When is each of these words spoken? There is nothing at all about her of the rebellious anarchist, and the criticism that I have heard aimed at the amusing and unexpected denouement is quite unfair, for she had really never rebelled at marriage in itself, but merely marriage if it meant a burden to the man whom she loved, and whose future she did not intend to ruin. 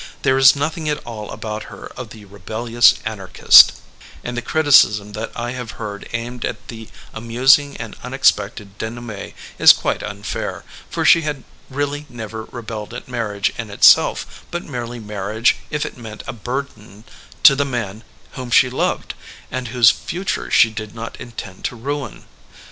There 0.23 0.35
is 0.39 0.55
nothing 0.55 0.89
at 0.89 0.97
all 1.05 1.29
about 1.29 1.65
her 1.65 1.85
of 1.95 2.09
the 2.09 2.25
rebellious 2.25 2.95
anarchist, 3.05 3.73
and 4.23 4.35
the 4.35 4.41
criticism 4.41 5.11
that 5.11 5.31
I 5.35 5.51
have 5.51 5.77
heard 5.77 6.09
aimed 6.11 6.43
at 6.43 6.69
the 6.69 6.89
amusing 7.13 7.77
and 7.77 7.95
unexpected 8.01 8.79
denouement 8.79 9.35
is 9.59 9.73
quite 9.73 10.01
unfair, 10.01 10.63
for 10.89 11.05
she 11.05 11.21
had 11.21 11.43
really 11.69 12.07
never 12.09 12.45
rebelled 12.45 12.95
at 12.95 13.07
marriage 13.07 13.53
in 13.59 13.69
itself, 13.69 14.43
but 14.49 14.63
merely 14.63 14.97
marriage 14.97 15.57
if 15.69 15.85
it 15.85 15.99
meant 15.99 16.23
a 16.25 16.33
burden 16.33 17.03
to 17.43 17.55
the 17.55 17.63
man 17.63 18.03
whom 18.31 18.49
she 18.49 18.71
loved, 18.71 19.13
and 19.51 19.67
whose 19.67 19.91
future 19.91 20.49
she 20.49 20.71
did 20.71 20.95
not 20.95 21.15
intend 21.19 21.63
to 21.65 21.75
ruin. 21.75 22.25